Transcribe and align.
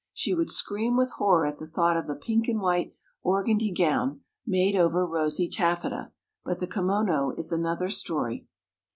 She 0.15 0.33
would 0.33 0.49
scream 0.49 0.97
with 0.97 1.11
horror 1.11 1.45
at 1.45 1.57
the 1.57 1.67
thought 1.67 1.95
of 1.95 2.09
a 2.09 2.15
pink 2.15 2.47
and 2.47 2.59
white 2.59 2.95
organdie 3.23 3.71
gown, 3.77 4.21
made 4.47 4.75
over 4.75 5.05
rosy 5.05 5.47
taffeta, 5.47 6.11
but 6.43 6.57
the 6.57 6.65
kimono 6.65 7.35
is 7.37 7.51
another 7.51 7.91
story. 7.91 8.47